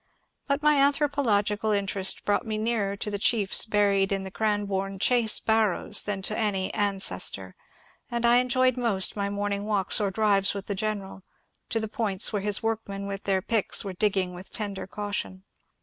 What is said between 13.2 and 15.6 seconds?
their picks were digging with tender caution.